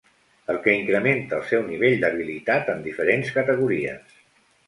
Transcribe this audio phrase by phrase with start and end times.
[0.53, 4.19] El que incrementa el seu nivell d'habilitat en diferents categories.